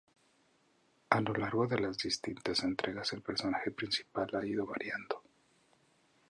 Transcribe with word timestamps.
A 1.11 1.21
lo 1.21 1.31
largo 1.35 1.67
de 1.67 1.79
las 1.79 1.95
distintas 1.99 2.63
entregas 2.63 3.13
el 3.13 3.21
personaje 3.21 3.69
principal 3.69 4.31
ha 4.35 4.43
ido 4.43 4.65
variando. 4.65 5.21